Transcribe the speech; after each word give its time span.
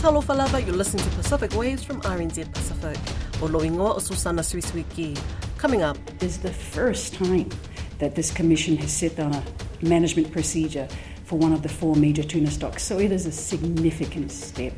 Talofa 0.00 0.34
lava, 0.34 0.62
you're 0.62 0.74
listening 0.74 1.04
to 1.04 1.10
Pacific 1.10 1.54
Waves 1.54 1.84
from 1.84 2.00
RNZ 2.00 2.50
Pacific. 2.54 2.96
O 3.42 3.48
loingoa 3.48 3.96
o 3.96 3.98
Susana 3.98 4.40
Suisuiki. 4.40 5.14
Coming 5.58 5.82
up. 5.82 5.98
This 6.18 6.36
is 6.36 6.38
the 6.38 6.50
first 6.50 7.12
time 7.12 7.50
that 7.98 8.14
this 8.14 8.30
commission 8.30 8.78
has 8.78 8.90
set 8.90 9.16
down 9.16 9.34
a 9.34 9.44
management 9.82 10.32
procedure 10.32 10.88
for 11.26 11.38
one 11.38 11.52
of 11.52 11.62
the 11.62 11.68
four 11.68 11.94
major 11.96 12.22
tuna 12.22 12.50
stocks, 12.50 12.82
so 12.82 12.98
it 12.98 13.12
is 13.12 13.26
a 13.26 13.30
significant 13.30 14.32
step. 14.32 14.72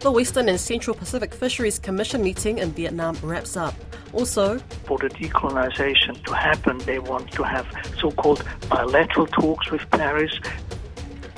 The 0.00 0.10
Western 0.10 0.48
and 0.48 0.58
Central 0.58 0.96
Pacific 0.96 1.32
Fisheries 1.32 1.78
Commission 1.78 2.20
meeting 2.20 2.58
in 2.58 2.72
Vietnam 2.72 3.16
wraps 3.22 3.56
up. 3.56 3.74
Also, 4.12 4.58
for 4.86 4.98
the 4.98 5.08
decolonization 5.08 6.20
to 6.24 6.34
happen, 6.34 6.78
they 6.78 6.98
want 6.98 7.30
to 7.30 7.44
have 7.44 7.66
so 8.00 8.10
called 8.10 8.44
bilateral 8.68 9.28
talks 9.28 9.70
with 9.70 9.88
Paris. 9.92 10.36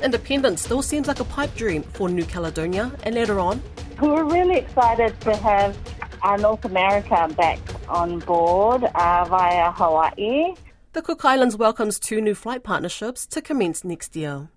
Independence 0.05 0.61
still 0.61 0.83
seems 0.83 1.07
like 1.07 1.19
a 1.19 1.23
pipe 1.23 1.55
dream 1.55 1.81
for 1.81 2.09
New 2.09 2.25
Caledonia, 2.25 2.91
and 3.01 3.15
later 3.15 3.39
on, 3.39 3.59
we're 3.99 4.23
really 4.23 4.57
excited 4.57 5.19
to 5.21 5.35
have 5.35 5.75
uh, 6.21 6.35
North 6.35 6.63
America 6.63 7.27
back 7.35 7.57
on 7.89 8.19
board 8.19 8.83
uh, 8.83 9.25
via 9.27 9.71
Hawaii. 9.71 10.53
The 10.93 11.01
Cook 11.01 11.25
Islands 11.25 11.57
welcomes 11.57 11.97
two 11.97 12.21
new 12.21 12.35
flight 12.35 12.61
partnerships 12.61 13.25
to 13.25 13.41
commence 13.41 13.83
next 13.83 14.15
year. 14.15 14.49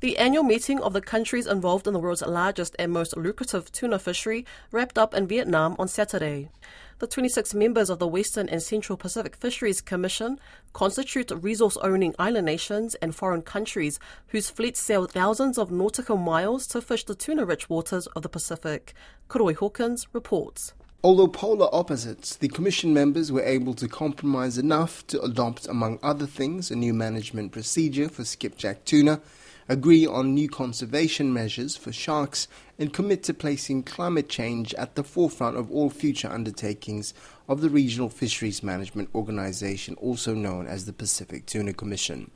The 0.00 0.18
annual 0.18 0.44
meeting 0.44 0.80
of 0.82 0.92
the 0.92 1.00
countries 1.00 1.46
involved 1.46 1.86
in 1.86 1.94
the 1.94 1.98
world's 1.98 2.20
largest 2.20 2.76
and 2.78 2.92
most 2.92 3.16
lucrative 3.16 3.72
tuna 3.72 3.98
fishery 3.98 4.44
wrapped 4.70 4.98
up 4.98 5.14
in 5.14 5.26
Vietnam 5.26 5.76
on 5.78 5.88
Saturday. 5.88 6.50
The 6.98 7.06
26 7.06 7.52
members 7.52 7.90
of 7.90 7.98
the 7.98 8.08
Western 8.08 8.48
and 8.48 8.62
Central 8.62 8.96
Pacific 8.96 9.36
Fisheries 9.36 9.82
Commission 9.82 10.40
constitute 10.72 11.30
resource 11.30 11.76
owning 11.82 12.14
island 12.18 12.46
nations 12.46 12.94
and 12.96 13.14
foreign 13.14 13.42
countries 13.42 14.00
whose 14.28 14.48
fleets 14.48 14.80
sail 14.80 15.04
thousands 15.04 15.58
of 15.58 15.70
nautical 15.70 16.16
miles 16.16 16.66
to 16.68 16.80
fish 16.80 17.04
the 17.04 17.14
tuna 17.14 17.44
rich 17.44 17.68
waters 17.68 18.06
of 18.16 18.22
the 18.22 18.30
Pacific. 18.30 18.94
Koroi 19.28 19.54
Hawkins 19.54 20.06
reports. 20.14 20.72
Although 21.06 21.28
polar 21.28 21.72
opposites, 21.72 22.34
the 22.34 22.48
Commission 22.48 22.92
members 22.92 23.30
were 23.30 23.44
able 23.44 23.74
to 23.74 23.86
compromise 23.86 24.58
enough 24.58 25.06
to 25.06 25.22
adopt, 25.22 25.68
among 25.68 26.00
other 26.02 26.26
things, 26.26 26.68
a 26.68 26.74
new 26.74 26.92
management 26.92 27.52
procedure 27.52 28.08
for 28.08 28.24
skipjack 28.24 28.84
tuna 28.84 29.20
agree 29.68 30.04
on 30.04 30.34
new 30.34 30.48
conservation 30.48 31.32
measures 31.32 31.76
for 31.76 31.92
sharks, 31.92 32.48
and 32.76 32.92
commit 32.92 33.22
to 33.22 33.32
placing 33.32 33.84
climate 33.84 34.28
change 34.28 34.74
at 34.74 34.96
the 34.96 35.04
forefront 35.04 35.56
of 35.56 35.70
all 35.70 35.90
future 35.90 36.28
undertakings 36.28 37.14
of 37.48 37.60
the 37.60 37.70
Regional 37.70 38.08
Fisheries 38.08 38.64
Management 38.64 39.08
Organization, 39.14 39.94
also 40.00 40.34
known 40.34 40.66
as 40.66 40.86
the 40.86 40.92
Pacific 40.92 41.46
Tuna 41.46 41.72
Commission. 41.72 42.32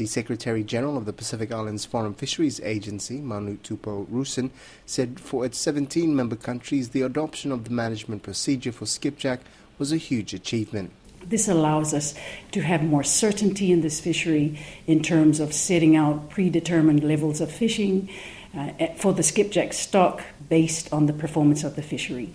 The 0.00 0.06
Secretary 0.06 0.64
General 0.64 0.96
of 0.96 1.04
the 1.04 1.12
Pacific 1.12 1.52
Islands 1.52 1.84
Forum 1.84 2.14
Fisheries 2.14 2.58
Agency, 2.62 3.18
Manu 3.18 3.58
Tupou-Roosen, 3.58 4.50
said 4.86 5.20
for 5.20 5.44
its 5.44 5.58
17 5.58 6.16
member 6.16 6.36
countries, 6.36 6.88
the 6.88 7.02
adoption 7.02 7.52
of 7.52 7.64
the 7.64 7.70
management 7.70 8.22
procedure 8.22 8.72
for 8.72 8.86
skipjack 8.86 9.40
was 9.78 9.92
a 9.92 9.98
huge 9.98 10.32
achievement. 10.32 10.90
This 11.22 11.48
allows 11.48 11.92
us 11.92 12.14
to 12.52 12.62
have 12.62 12.82
more 12.82 13.02
certainty 13.02 13.70
in 13.70 13.82
this 13.82 14.00
fishery 14.00 14.58
in 14.86 15.02
terms 15.02 15.38
of 15.38 15.52
setting 15.52 15.96
out 15.96 16.30
predetermined 16.30 17.04
levels 17.04 17.42
of 17.42 17.52
fishing 17.52 18.08
uh, 18.56 18.86
for 18.96 19.12
the 19.12 19.22
skipjack 19.22 19.74
stock 19.74 20.22
based 20.48 20.90
on 20.94 21.04
the 21.04 21.12
performance 21.12 21.62
of 21.62 21.76
the 21.76 21.82
fishery. 21.82 22.32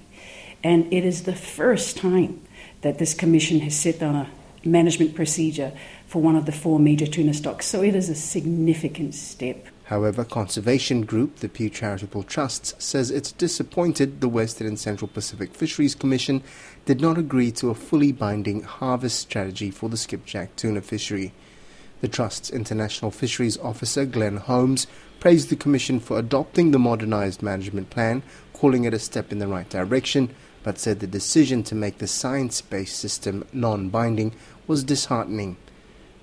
And 0.63 0.93
it 0.93 1.03
is 1.03 1.23
the 1.23 1.35
first 1.35 1.97
time 1.97 2.41
that 2.81 2.99
this 2.99 3.15
commission 3.15 3.61
has 3.61 3.75
set 3.75 4.01
down 4.01 4.15
a 4.15 4.29
management 4.65 5.15
procedure 5.15 5.71
for 6.07 6.21
one 6.21 6.35
of 6.35 6.45
the 6.45 6.51
four 6.51 6.79
major 6.79 7.05
tuna 7.05 7.33
stocks. 7.33 7.65
So 7.65 7.81
it 7.81 7.95
is 7.95 8.09
a 8.09 8.15
significant 8.15 9.13
step. 9.13 9.67
However, 9.85 10.23
conservation 10.23 11.05
group 11.05 11.37
the 11.37 11.49
Pew 11.49 11.69
Charitable 11.69 12.23
Trusts 12.23 12.73
says 12.83 13.11
it's 13.11 13.31
disappointed 13.31 14.19
the 14.19 14.27
Western 14.27 14.65
and 14.65 14.79
Central 14.79 15.07
Pacific 15.07 15.53
Fisheries 15.53 15.93
Commission 15.93 16.41
did 16.85 17.01
not 17.01 17.19
agree 17.19 17.51
to 17.51 17.69
a 17.69 17.75
fully 17.75 18.11
binding 18.11 18.63
harvest 18.63 19.19
strategy 19.19 19.69
for 19.69 19.87
the 19.87 19.97
skipjack 19.97 20.55
tuna 20.55 20.81
fishery. 20.81 21.33
The 22.01 22.07
Trust's 22.07 22.49
International 22.49 23.11
Fisheries 23.11 23.59
Officer, 23.59 24.05
Glenn 24.05 24.37
Holmes, 24.37 24.87
praised 25.19 25.49
the 25.49 25.55
Commission 25.55 25.99
for 25.99 26.17
adopting 26.17 26.71
the 26.71 26.79
modernized 26.79 27.41
management 27.41 27.89
plan, 27.89 28.23
calling 28.53 28.85
it 28.85 28.93
a 28.93 28.99
step 28.99 29.31
in 29.31 29.39
the 29.39 29.47
right 29.47 29.69
direction, 29.69 30.29
but 30.63 30.79
said 30.79 30.99
the 30.99 31.07
decision 31.07 31.61
to 31.61 31.75
make 31.75 31.99
the 31.99 32.07
science 32.07 32.59
based 32.59 32.97
system 32.97 33.45
non 33.53 33.89
binding 33.89 34.33
was 34.67 34.83
disheartening. 34.83 35.57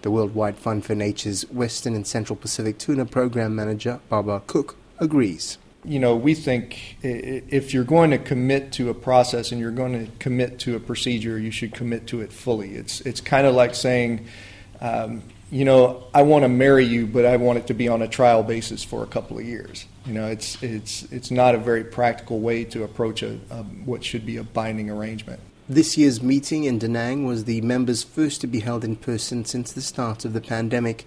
The 0.02 0.10
Worldwide 0.10 0.58
Fund 0.58 0.84
for 0.84 0.96
Nature's 0.96 1.48
Western 1.50 1.94
and 1.94 2.06
Central 2.06 2.36
Pacific 2.36 2.76
Tuna 2.78 3.06
Program 3.06 3.54
Manager, 3.54 4.00
Bubba 4.10 4.44
Cook, 4.48 4.76
agrees. 4.98 5.58
You 5.84 5.98
know, 5.98 6.16
we 6.16 6.34
think 6.34 6.96
if 7.02 7.72
you're 7.72 7.84
going 7.84 8.10
to 8.10 8.18
commit 8.18 8.72
to 8.72 8.90
a 8.90 8.94
process 8.94 9.52
and 9.52 9.60
you're 9.60 9.70
going 9.70 10.06
to 10.06 10.12
commit 10.18 10.58
to 10.60 10.76
a 10.76 10.80
procedure, 10.80 11.38
you 11.38 11.50
should 11.50 11.72
commit 11.74 12.06
to 12.08 12.20
it 12.20 12.32
fully. 12.32 12.74
It's, 12.74 13.00
it's 13.02 13.20
kind 13.20 13.46
of 13.46 13.54
like 13.54 13.74
saying, 13.74 14.26
um, 14.80 15.22
you 15.50 15.64
know, 15.64 16.04
I 16.14 16.22
want 16.22 16.44
to 16.44 16.48
marry 16.48 16.84
you, 16.84 17.06
but 17.06 17.24
I 17.24 17.36
want 17.36 17.58
it 17.58 17.66
to 17.66 17.74
be 17.74 17.88
on 17.88 18.00
a 18.02 18.08
trial 18.08 18.42
basis 18.42 18.82
for 18.82 19.02
a 19.02 19.06
couple 19.06 19.38
of 19.38 19.44
years. 19.44 19.86
You 20.06 20.14
know, 20.14 20.28
it's, 20.28 20.60
it's, 20.62 21.04
it's 21.12 21.30
not 21.30 21.54
a 21.54 21.58
very 21.58 21.84
practical 21.84 22.40
way 22.40 22.64
to 22.64 22.84
approach 22.84 23.22
a, 23.22 23.38
a 23.50 23.62
what 23.84 24.02
should 24.02 24.24
be 24.24 24.36
a 24.38 24.44
binding 24.44 24.88
arrangement. 24.88 25.40
This 25.72 25.96
year's 25.96 26.22
meeting 26.22 26.64
in 26.64 26.78
Da 26.78 26.86
Nang 26.86 27.24
was 27.24 27.44
the 27.44 27.62
members' 27.62 28.02
first 28.02 28.42
to 28.42 28.46
be 28.46 28.60
held 28.60 28.84
in 28.84 28.94
person 28.94 29.46
since 29.46 29.72
the 29.72 29.80
start 29.80 30.26
of 30.26 30.34
the 30.34 30.40
pandemic. 30.42 31.06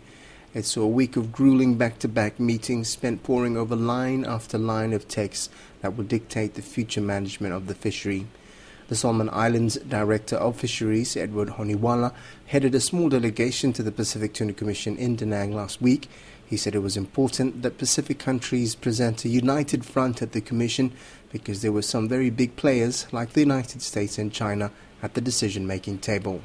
It 0.55 0.65
saw 0.65 0.81
a 0.81 0.87
week 0.87 1.15
of 1.15 1.31
grueling 1.31 1.75
back 1.75 1.99
to 1.99 2.07
back 2.07 2.39
meetings 2.39 2.89
spent 2.89 3.21
poring 3.21 3.57
over 3.57 3.75
line 3.75 4.25
after 4.25 4.57
line 4.57 4.91
of 4.91 5.07
texts 5.07 5.49
that 5.83 5.95
will 5.95 6.03
dictate 6.03 6.55
the 6.55 6.63
future 6.63 6.99
management 6.99 7.53
of 7.53 7.67
the 7.67 7.75
fishery. 7.75 8.25
The 8.87 8.95
Solomon 8.95 9.29
Islands 9.31 9.75
Director 9.75 10.37
of 10.37 10.57
Fisheries, 10.57 11.15
Edward 11.15 11.49
Honiwala, 11.49 12.11
headed 12.47 12.73
a 12.73 12.79
small 12.79 13.09
delegation 13.09 13.71
to 13.73 13.83
the 13.83 13.91
Pacific 13.91 14.33
Tuna 14.33 14.53
Commission 14.53 14.97
in 14.97 15.15
Da 15.15 15.27
Nang 15.27 15.53
last 15.53 15.79
week 15.79 16.09
he 16.45 16.57
said 16.57 16.75
it 16.75 16.79
was 16.79 16.97
important 16.97 17.61
that 17.63 17.77
Pacific 17.77 18.19
countries 18.19 18.75
present 18.75 19.25
a 19.25 19.29
united 19.29 19.83
front 19.85 20.21
at 20.21 20.31
the 20.31 20.41
Commission 20.41 20.91
because 21.31 21.61
there 21.61 21.71
were 21.71 21.81
some 21.81 22.07
very 22.07 22.29
big 22.29 22.55
players 22.55 23.07
like 23.11 23.33
the 23.33 23.41
United 23.41 23.81
States 23.81 24.17
and 24.17 24.31
China 24.31 24.71
at 25.01 25.13
the 25.13 25.21
decision 25.21 25.67
making 25.67 25.99
table. 25.99 26.41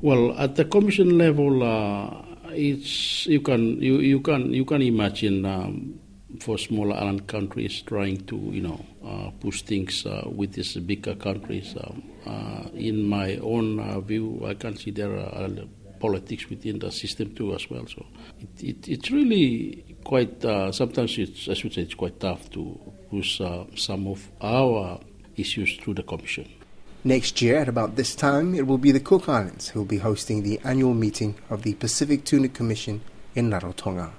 Well, 0.00 0.36
at 0.38 0.56
the 0.56 0.64
Commission 0.64 1.16
level, 1.16 1.62
uh, 1.62 2.24
it's 2.50 3.26
you 3.26 3.40
can 3.40 3.80
you, 3.80 4.00
you 4.00 4.20
can 4.20 4.52
you 4.52 4.64
can 4.64 4.82
imagine 4.82 5.44
um, 5.44 6.00
for 6.40 6.58
smaller 6.58 6.96
island 6.96 7.28
countries 7.28 7.82
trying 7.82 8.26
to 8.26 8.36
you 8.36 8.62
know 8.62 8.84
uh, 9.04 9.30
push 9.40 9.62
things 9.62 10.04
uh, 10.06 10.22
with 10.26 10.54
these 10.54 10.74
bigger 10.76 11.14
countries. 11.14 11.74
Um, 11.78 12.02
uh, 12.26 12.68
in 12.74 13.04
my 13.04 13.36
own 13.36 13.78
uh, 13.78 14.00
view, 14.00 14.42
I 14.44 14.54
there 14.54 15.16
are 15.16 15.48
politics 16.06 16.44
within 16.50 16.76
the 16.84 16.90
system 17.02 17.26
too 17.38 17.54
as 17.54 17.64
well. 17.70 17.86
So 17.86 18.04
it, 18.44 18.54
it, 18.70 18.88
it's 18.94 19.08
really 19.10 19.96
quite, 20.04 20.44
uh, 20.44 20.72
sometimes 20.72 21.16
it's, 21.16 21.48
I 21.48 21.54
should 21.54 21.72
say 21.74 21.82
it's 21.82 21.94
quite 21.94 22.18
tough 22.18 22.50
to 22.56 22.62
push 23.10 23.40
uh, 23.40 23.64
some 23.76 24.02
of 24.08 24.18
our 24.40 25.00
issues 25.36 25.70
through 25.80 25.94
the 26.00 26.02
Commission. 26.02 26.48
Next 27.04 27.42
year, 27.42 27.56
at 27.58 27.68
about 27.68 27.96
this 27.96 28.14
time, 28.14 28.54
it 28.54 28.66
will 28.66 28.78
be 28.78 28.92
the 28.92 29.00
Cook 29.00 29.28
Islands 29.28 29.70
who 29.70 29.80
will 29.80 29.92
be 29.96 29.98
hosting 29.98 30.42
the 30.42 30.60
annual 30.64 30.94
meeting 30.94 31.34
of 31.50 31.62
the 31.62 31.74
Pacific 31.74 32.24
Tuna 32.24 32.48
Commission 32.48 33.00
in 33.34 33.50
Rarotonga. 33.50 34.10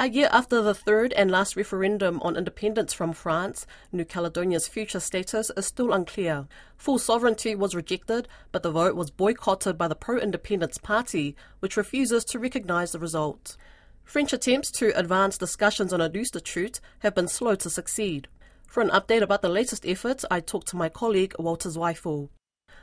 A 0.00 0.08
year 0.08 0.28
after 0.30 0.62
the 0.62 0.74
third 0.74 1.12
and 1.14 1.28
last 1.28 1.56
referendum 1.56 2.20
on 2.22 2.36
independence 2.36 2.92
from 2.92 3.12
France, 3.12 3.66
New 3.90 4.04
Caledonia's 4.04 4.68
future 4.68 5.00
status 5.00 5.50
is 5.56 5.66
still 5.66 5.92
unclear. 5.92 6.46
Full 6.76 6.98
sovereignty 6.98 7.56
was 7.56 7.74
rejected, 7.74 8.28
but 8.52 8.62
the 8.62 8.70
vote 8.70 8.94
was 8.94 9.10
boycotted 9.10 9.76
by 9.76 9.88
the 9.88 9.96
pro 9.96 10.16
independence 10.16 10.78
party, 10.78 11.34
which 11.58 11.76
refuses 11.76 12.24
to 12.26 12.38
recognise 12.38 12.92
the 12.92 13.00
result. 13.00 13.56
French 14.04 14.32
attempts 14.32 14.70
to 14.70 14.96
advance 14.96 15.36
discussions 15.36 15.92
on 15.92 16.00
a 16.00 16.08
new 16.08 16.24
statute 16.24 16.80
have 17.00 17.16
been 17.16 17.26
slow 17.26 17.56
to 17.56 17.68
succeed. 17.68 18.28
For 18.68 18.84
an 18.84 18.90
update 18.90 19.22
about 19.22 19.42
the 19.42 19.48
latest 19.48 19.84
efforts, 19.84 20.24
I 20.30 20.38
talked 20.38 20.68
to 20.68 20.76
my 20.76 20.88
colleague 20.88 21.34
Walter 21.40 21.70
Zweifel. 21.70 22.28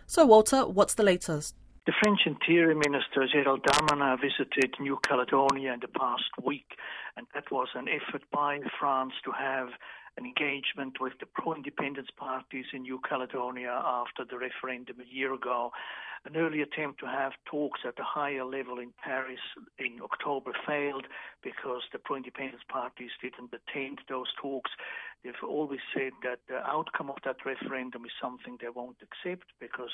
So, 0.05 0.25
Walter, 0.25 0.67
what's 0.67 0.95
the 0.95 1.03
latest? 1.03 1.55
The 1.85 1.93
French 2.01 2.21
Interior 2.25 2.73
Minister 2.73 3.27
Gerald 3.31 3.61
Darmanin 3.61 4.19
visited 4.19 4.73
New 4.79 4.97
Caledonia 5.07 5.71
in 5.71 5.79
the 5.81 5.87
past 5.87 6.31
week, 6.43 6.79
and 7.15 7.27
that 7.35 7.51
was 7.51 7.67
an 7.75 7.87
effort 7.87 8.23
by 8.31 8.57
France 8.79 9.13
to 9.23 9.31
have 9.31 9.69
an 10.17 10.25
engagement 10.25 10.99
with 10.99 11.13
the 11.19 11.27
pro 11.27 11.53
independence 11.53 12.09
parties 12.17 12.65
in 12.73 12.81
New 12.81 12.99
Caledonia 13.07 13.83
after 13.85 14.25
the 14.25 14.35
referendum 14.35 14.99
a 14.99 15.13
year 15.13 15.31
ago. 15.35 15.69
An 16.25 16.35
early 16.35 16.63
attempt 16.63 17.01
to 17.01 17.05
have 17.05 17.33
talks 17.45 17.81
at 17.85 17.99
a 17.99 18.03
higher 18.03 18.45
level 18.45 18.79
in 18.79 18.91
Paris 19.03 19.45
in 19.77 19.99
October 20.01 20.53
failed 20.65 21.05
because 21.43 21.83
the 21.93 21.99
pro 21.99 22.15
independence 22.15 22.63
parties 22.67 23.11
didn't 23.21 23.53
attend 23.53 23.99
those 24.09 24.33
talks. 24.41 24.71
They've 25.23 25.33
always 25.47 25.81
said 25.93 26.13
that 26.23 26.39
the 26.47 26.65
outcome 26.65 27.11
of 27.11 27.17
that 27.25 27.45
referendum 27.45 28.05
is 28.05 28.11
something 28.19 28.57
they 28.59 28.69
won't 28.73 28.97
accept 29.05 29.53
because 29.59 29.91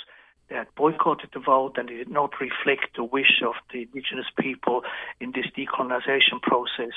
They 0.52 0.58
had 0.58 0.76
boycotted 0.76 1.30
the 1.34 1.40
vote 1.40 1.78
and 1.78 1.90
it 1.90 1.96
did 1.96 2.10
not 2.10 2.34
reflect 2.42 2.98
the 2.98 3.06
wish 3.06 3.42
of 3.42 3.54
the 3.72 3.84
indigenous 3.84 4.26
people 4.38 4.82
in 5.22 5.32
this 5.32 5.46
decolonization 5.58 6.42
process. 6.42 6.92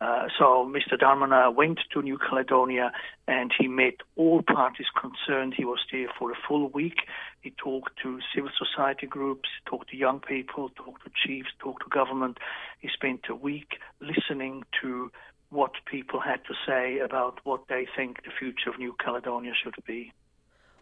Uh, 0.00 0.28
so 0.38 0.66
Mr. 0.66 0.98
Darmanin 0.98 1.54
went 1.54 1.80
to 1.92 2.00
New 2.00 2.16
Caledonia 2.16 2.92
and 3.28 3.52
he 3.58 3.68
met 3.68 3.96
all 4.16 4.40
parties 4.40 4.86
concerned. 4.98 5.52
He 5.54 5.66
was 5.66 5.80
there 5.92 6.08
for 6.18 6.32
a 6.32 6.34
full 6.48 6.70
week. 6.70 7.00
He 7.42 7.50
talked 7.50 7.98
to 8.02 8.20
civil 8.34 8.50
society 8.56 9.06
groups, 9.06 9.50
talked 9.66 9.90
to 9.90 9.98
young 9.98 10.20
people, 10.20 10.70
talked 10.70 11.04
to 11.04 11.10
chiefs, 11.26 11.50
talked 11.58 11.82
to 11.82 11.90
government. 11.90 12.38
He 12.80 12.88
spent 12.88 13.26
a 13.28 13.34
week 13.34 13.80
listening 14.00 14.64
to 14.80 15.12
what 15.50 15.72
people 15.84 16.20
had 16.20 16.42
to 16.46 16.54
say 16.66 17.00
about 17.00 17.40
what 17.44 17.68
they 17.68 17.86
think 17.94 18.24
the 18.24 18.30
future 18.30 18.70
of 18.70 18.78
New 18.78 18.94
Caledonia 18.98 19.52
should 19.62 19.76
be. 19.86 20.10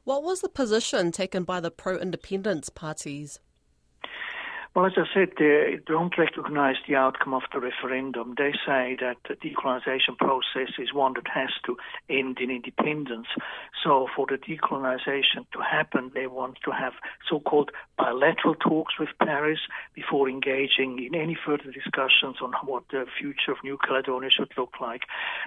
What 0.05 0.25
was 0.25 0.41
the 0.41 0.49
position 0.49 1.13
taken 1.13 1.45
by 1.45 1.61
the 1.61 1.71
pro 1.71 1.97
independence 1.97 2.69
parties? 2.71 3.39
Well, 4.75 4.87
as 4.87 4.93
I 4.97 5.05
said, 5.13 5.33
they 5.39 5.81
don't 5.85 6.17
recognize 6.17 6.77
the 6.89 6.95
outcome 6.95 7.35
of 7.35 7.43
the 7.53 7.61
referendum. 7.61 8.35
They 8.39 8.53
say 8.65 8.97
that 9.01 9.19
the 9.29 9.35
decolonization 9.35 10.17
process 10.17 10.73
is 10.79 10.95
one 10.95 11.13
that 11.13 11.29
has 11.29 11.51
to 11.67 11.77
end 12.09 12.39
in 12.41 12.51
independence. 12.51 13.27
So, 13.85 14.09
for 14.17 14.27
the 14.27 14.39
decolonization 14.39 15.45
to 15.53 15.61
happen, 15.61 16.11
they 16.15 16.27
want 16.27 16.57
to 16.65 16.71
have 16.71 16.95
so 17.29 17.41
called 17.41 17.71
bilateral 17.99 18.55
talks 18.55 18.99
with 18.99 19.11
Paris 19.19 19.59
before 19.95 20.27
engaging 20.31 21.05
in 21.05 21.15
any 21.15 21.37
further 21.45 21.71
discussions 21.71 22.37
on 22.41 22.55
what 22.65 22.85
the 22.91 23.05
future 23.21 23.53
of 23.53 23.59
New 23.63 23.77
Caledonia 23.77 24.31
should 24.31 24.53
look 24.57 24.81
like. 24.81 25.03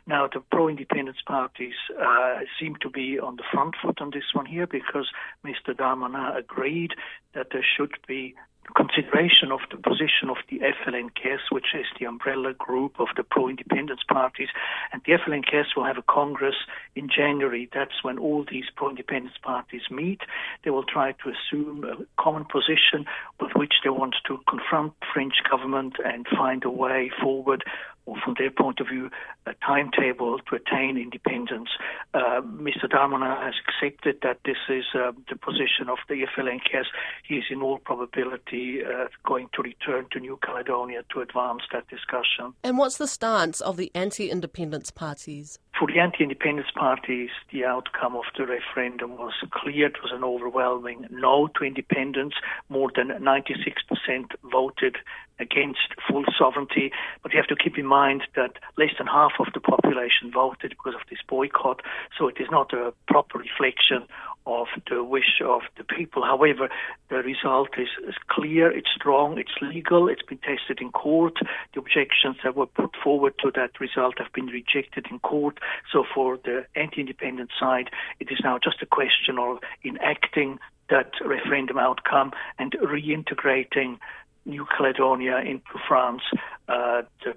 Now, 0.06 0.30
the 0.32 0.42
pro 0.52 0.68
independence 0.68 1.24
parties 1.26 1.74
uh, 2.00 2.42
seem 2.60 2.76
to 2.82 2.92
be 2.92 3.18
on 3.20 3.38
the 3.38 3.44
front 3.52 3.74
foot 3.82 4.02
on 4.02 4.12
this 4.12 4.36
one 4.36 4.46
here 4.46 4.68
because 4.68 5.10
Mr. 5.44 5.74
Darmanin 5.76 6.38
agreed 6.38 6.92
that 7.34 7.48
there 7.52 7.66
should 7.76 7.96
be 8.08 8.36
consideration 8.76 9.52
of 9.52 9.60
the 9.70 9.78
position 9.78 10.30
of 10.30 10.38
the 10.50 10.60
FLNKS, 10.60 11.52
which 11.52 11.76
is 11.76 11.86
the 12.00 12.06
umbrella 12.06 12.54
group 12.54 13.00
of 13.00 13.08
the 13.16 13.24
pro-independence 13.24 14.02
parties. 14.08 14.50
And 14.92 15.02
the 15.06 15.14
FLNKS 15.14 15.76
will 15.76 15.86
have 15.86 15.98
a 15.98 16.04
congress 16.04 16.56
in 16.96 17.10
January. 17.10 17.70
That's 17.74 18.04
when 18.04 18.18
all 18.18 18.46
these 18.50 18.66
pro-independence 18.76 19.38
parties 19.42 19.84
meet. 19.92 20.22
They 20.64 20.72
will 20.72 20.84
try 20.84 21.12
to 21.12 21.32
assume 21.32 21.84
a 21.84 22.22
common 22.22 22.46
position 22.46 23.06
with 23.40 23.52
which 23.56 23.74
they 23.84 23.90
want 23.90 24.16
to 24.28 24.40
confront 24.50 24.94
French 25.14 25.36
government 25.50 25.98
and 26.04 26.26
find 26.28 26.64
a 26.66 26.70
way 26.70 27.12
forward 27.22 27.64
or 28.06 28.16
from 28.24 28.36
their 28.38 28.52
point 28.52 28.80
of 28.80 28.88
view, 28.88 29.10
a 29.48 29.54
timetable 29.66 30.38
to 30.40 30.56
attain 30.56 30.98
independence. 30.98 31.70
Uh, 32.14 32.42
Mr. 32.42 32.86
Darmanin 32.86 33.44
has 33.44 33.56
accepted 33.68 34.18
that 34.22 34.40
this 34.46 34.58
is 34.70 34.86
uh, 34.94 35.12
the 35.30 35.36
position 35.36 35.90
of 35.90 35.98
the 36.08 36.26
FLNKS. 36.38 36.86
He 37.28 37.36
is 37.38 37.46
in 37.50 37.62
all 37.62 37.80
probability 37.80 38.55
uh, 38.84 39.08
going 39.26 39.50
to 39.54 39.62
return 39.62 40.06
to 40.12 40.20
New 40.20 40.38
Caledonia 40.44 41.04
to 41.14 41.22
advance 41.22 41.62
that 41.72 41.88
discussion. 41.88 42.54
And 42.64 42.78
what's 42.78 42.98
the 42.98 43.08
stance 43.08 43.62
of 43.62 43.78
the 43.78 43.92
anti-independence 43.96 44.92
parties? 44.92 45.60
For 45.78 45.88
the 45.88 46.00
anti-independence 46.00 46.70
parties, 46.74 47.30
the 47.52 47.66
outcome 47.66 48.16
of 48.16 48.24
the 48.38 48.46
referendum 48.46 49.18
was 49.18 49.34
clear. 49.52 49.88
It 49.88 50.02
was 50.02 50.12
an 50.14 50.24
overwhelming 50.24 51.06
no 51.12 51.48
to 51.58 51.66
independence. 51.66 52.34
More 52.70 52.90
than 52.96 53.10
96% 53.10 54.32
voted 54.50 54.96
against 55.40 55.94
full 56.10 56.24
sovereignty. 56.38 56.92
But 57.22 57.34
you 57.34 57.40
have 57.40 57.48
to 57.48 57.62
keep 57.62 57.78
in 57.78 57.86
mind 57.86 58.24
that 58.36 58.54
less 58.78 58.92
than 58.98 59.08
half 59.08 59.34
of 59.40 59.48
the 59.54 59.60
population 59.60 60.32
voted 60.34 60.72
because 60.72 60.96
of 60.96 61.02
this 61.10 61.20
boycott. 61.28 61.82
So 62.18 62.28
it 62.30 62.38
is 62.40 62.48
not 62.50 62.74
a 62.74 62.94
proper 63.08 63.38
reflection 63.38 64.08
of 64.46 64.68
the 64.90 65.04
wish 65.04 65.42
of 65.44 65.62
the 65.78 65.84
people. 65.84 66.24
However, 66.24 66.70
the 67.10 67.18
result 67.18 67.70
is, 67.78 67.90
is, 68.08 68.16
clear, 68.28 68.70
it's 68.72 68.90
strong, 68.96 69.38
it's 69.38 69.56
legal, 69.62 70.08
it's 70.08 70.22
been 70.22 70.38
tested 70.40 70.80
in 70.82 70.92
court. 70.92 71.38
The 71.74 71.80
objections 71.80 72.38
that 72.44 72.56
were 72.56 72.68
put 72.68 72.96
forward 73.04 73.34
to 73.40 73.52
that 73.56 73.80
result 73.80 74.20
have 74.20 74.32
been 74.34 74.48
rejected 74.48 75.08
in 75.10 75.20
court. 75.20 75.60
So 75.92 76.04
for 76.14 76.38
the 76.38 76.66
anti-independent 76.76 77.52
side, 77.60 77.90
it 78.20 78.32
is 78.32 78.40
now 78.44 78.60
just 78.64 78.82
a 78.82 78.86
question 78.86 79.40
of 79.40 79.60
enacting 79.84 80.60
that 80.90 81.12
referendum 81.26 81.80
outcome 81.80 82.32
and 82.60 82.74
reintegrating 82.74 83.98
New 84.46 84.66
Caledonia 84.78 85.38
into 85.40 85.78
France. 85.88 86.22
Uh, 86.68 87.02
the 87.24 87.36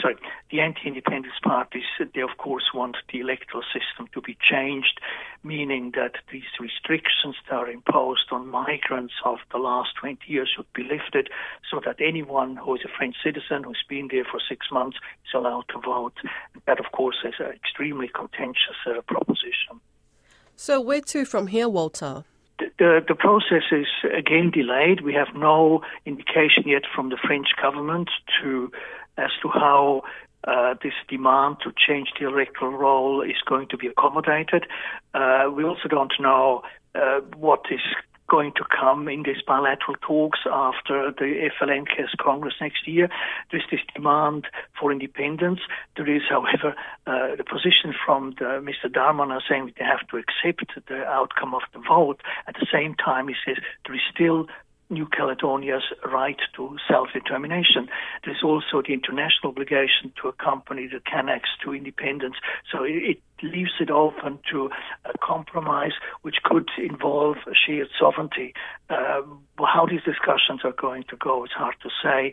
sorry, 0.00 0.16
the 0.50 0.60
anti-independence 0.60 1.34
parties, 1.42 1.84
they 2.14 2.20
of 2.20 2.36
course 2.38 2.64
want 2.74 2.96
the 3.12 3.20
electoral 3.20 3.62
system 3.72 4.08
to 4.12 4.20
be 4.20 4.36
changed, 4.40 5.00
meaning 5.42 5.92
that 5.94 6.14
these 6.32 6.50
restrictions 6.60 7.36
that 7.48 7.56
are 7.56 7.68
imposed 7.68 8.26
on 8.30 8.48
migrants 8.48 9.14
of 9.24 9.38
the 9.52 9.58
last 9.58 9.90
20 10.00 10.18
years 10.26 10.52
should 10.54 10.66
be 10.74 10.82
lifted, 10.82 11.28
so 11.70 11.80
that 11.84 11.96
anyone 12.00 12.56
who 12.56 12.74
is 12.74 12.82
a 12.84 12.88
French 12.96 13.16
citizen 13.22 13.62
who's 13.62 13.84
been 13.88 14.08
there 14.10 14.24
for 14.24 14.40
six 14.48 14.66
months 14.72 14.96
is 15.24 15.34
allowed 15.34 15.64
to 15.68 15.78
vote. 15.80 16.14
That, 16.66 16.80
of 16.80 16.92
course, 16.92 17.16
is 17.24 17.34
an 17.38 17.52
extremely 17.52 18.08
contentious 18.08 18.78
uh, 18.86 19.00
proposition. 19.02 19.80
So, 20.56 20.80
where 20.80 21.00
to 21.00 21.24
from 21.24 21.48
here, 21.48 21.68
Walter? 21.68 22.24
The, 22.58 23.04
the 23.06 23.14
process 23.14 23.64
is 23.72 23.86
again 24.16 24.50
delayed. 24.50 25.00
We 25.00 25.14
have 25.14 25.34
no 25.34 25.82
indication 26.06 26.64
yet 26.66 26.82
from 26.94 27.10
the 27.10 27.16
French 27.16 27.48
government 27.60 28.10
to 28.40 28.70
as 29.16 29.30
to 29.42 29.48
how 29.48 30.02
uh, 30.46 30.74
this 30.82 30.92
demand 31.08 31.56
to 31.64 31.72
change 31.74 32.08
the 32.18 32.26
electoral 32.26 32.72
roll 32.72 33.22
is 33.22 33.40
going 33.46 33.68
to 33.68 33.76
be 33.76 33.86
accommodated. 33.86 34.66
Uh, 35.14 35.50
we 35.54 35.64
also 35.64 35.88
don't 35.88 36.12
know 36.20 36.62
uh, 36.94 37.20
what 37.36 37.62
is 37.70 37.80
going 38.28 38.52
to 38.56 38.64
come 38.64 39.08
in 39.08 39.22
these 39.22 39.42
bilateral 39.46 39.96
talks 40.00 40.40
after 40.50 41.12
the 41.12 41.50
FLNKS 41.60 42.16
Congress 42.18 42.54
next 42.60 42.88
year. 42.88 43.08
There's 43.50 43.64
this 43.70 43.80
demand 43.94 44.46
for 44.78 44.90
independence. 44.92 45.60
There 45.96 46.08
is, 46.08 46.22
however, 46.28 46.74
uh, 47.06 47.36
the 47.36 47.44
position 47.44 47.94
from 48.04 48.34
the, 48.38 48.64
Mr. 48.64 48.90
Darmanin 48.90 49.40
saying 49.48 49.72
they 49.78 49.84
have 49.84 50.06
to 50.08 50.16
accept 50.16 50.72
the 50.88 51.04
outcome 51.04 51.54
of 51.54 51.62
the 51.72 51.80
vote. 51.80 52.20
At 52.46 52.54
the 52.54 52.66
same 52.72 52.94
time, 52.94 53.28
he 53.28 53.34
says 53.44 53.56
there 53.86 53.94
is 53.94 54.02
still 54.12 54.46
New 54.90 55.06
Caledonia's 55.06 55.82
right 56.04 56.38
to 56.56 56.76
self-determination. 56.88 57.88
There's 58.24 58.42
also 58.42 58.82
the 58.86 58.92
international 58.92 59.52
obligation 59.52 60.12
to 60.20 60.28
accompany 60.28 60.86
the 60.86 61.00
Kanaks 61.00 61.50
to 61.64 61.74
independence. 61.74 62.36
So 62.70 62.84
it, 62.84 63.18
leaves 63.42 63.72
it 63.78 63.90
open 63.90 64.38
to 64.50 64.70
a 65.04 65.18
compromise 65.18 65.92
which 66.22 66.36
could 66.44 66.68
involve 66.78 67.36
shared 67.66 67.88
sovereignty. 67.98 68.54
Uh, 68.88 69.20
how 69.58 69.86
these 69.86 70.02
discussions 70.02 70.60
are 70.64 70.72
going 70.72 71.04
to 71.10 71.16
go, 71.16 71.44
it's 71.44 71.52
hard 71.52 71.74
to 71.82 71.90
say 72.02 72.32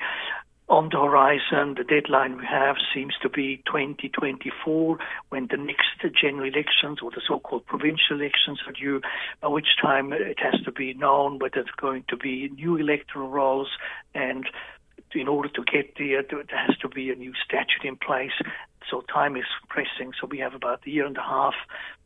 on 0.72 0.88
the 0.90 0.98
horizon, 0.98 1.76
the 1.76 1.84
deadline 1.84 2.38
we 2.38 2.46
have 2.46 2.78
seems 2.96 3.14
to 3.22 3.28
be 3.28 3.58
2024, 3.66 4.98
when 5.28 5.48
the 5.52 5.58
next 5.58 6.00
general 6.20 6.48
elections 6.48 7.00
or 7.04 7.12
the 7.12 7.22
so-called 7.28 7.66
provincial 7.66 8.22
elections 8.22 8.62
are 8.66 8.72
due, 8.72 9.02
by 9.42 9.50
which 9.50 9.68
time 9.82 10.14
it 10.14 10.40
has 10.40 10.62
to 10.64 10.72
be 10.72 10.94
known 10.94 11.40
whether 11.40 11.60
it's 11.60 11.70
going 11.72 12.06
to 12.08 12.16
be 12.16 12.48
new 12.56 12.78
electoral 12.78 13.28
rolls 13.28 13.68
and 14.16 14.50
in 15.14 15.28
order 15.28 15.50
to 15.50 15.62
get 15.64 15.94
there, 16.00 16.24
there 16.24 16.46
has 16.68 16.78
to 16.78 16.88
be 16.88 17.12
a 17.12 17.16
new 17.16 17.34
statute 17.44 17.84
in 17.84 17.98
place. 17.98 18.32
So 18.90 19.02
time 19.14 19.36
is 19.36 19.44
pressing. 19.68 20.14
So 20.22 20.26
we 20.26 20.38
have 20.40 20.54
about 20.54 20.88
a 20.88 20.90
year 20.90 21.06
and 21.06 21.18
a 21.18 21.22
half 21.22 21.56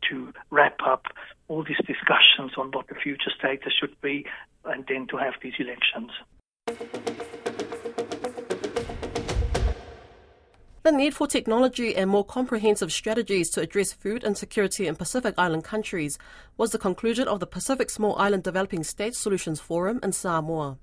to 0.10 0.34
wrap 0.50 0.79
up 0.84 1.05
all 1.48 1.63
these 1.63 1.77
discussions 1.86 2.53
on 2.57 2.72
what 2.72 2.88
the 2.88 2.95
future 2.95 3.29
status 3.38 3.74
should 3.79 4.01
be 4.01 4.25
and 4.63 4.86
then 4.88 5.05
to 5.12 5.17
have 5.17 5.36
these 5.43 5.53
elections. 5.60 7.14
The 10.85 10.91
need 10.91 11.15
for 11.15 11.25
technology 11.25 11.95
and 11.95 12.11
more 12.11 12.23
comprehensive 12.23 12.93
strategies 12.93 13.49
to 13.49 13.61
address 13.61 13.91
food 13.91 14.23
insecurity 14.23 14.85
in 14.85 14.95
Pacific 14.95 15.33
Island 15.35 15.63
countries 15.63 16.19
was 16.57 16.69
the 16.69 16.77
conclusion 16.77 17.27
of 17.27 17.39
the 17.39 17.47
Pacific 17.47 17.89
Small 17.89 18.15
Island 18.17 18.43
Developing 18.43 18.83
States 18.83 19.17
Solutions 19.17 19.59
Forum 19.59 19.99
in 20.03 20.11
Samoa. 20.11 20.77